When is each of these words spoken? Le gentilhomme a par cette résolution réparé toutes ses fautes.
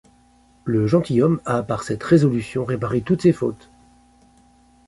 Le 0.65 0.87
gentilhomme 0.87 1.39
a 1.45 1.61
par 1.61 1.83
cette 1.83 2.01
résolution 2.03 2.65
réparé 2.65 3.01
toutes 3.01 3.21
ses 3.21 3.33
fautes. 3.33 3.69